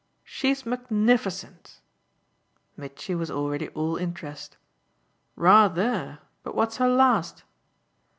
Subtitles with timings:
[0.23, 1.79] "She's magnificent!"
[2.75, 4.57] Mitchy was already all interest.
[5.35, 6.17] "Rather!
[6.41, 7.43] But what's her last?"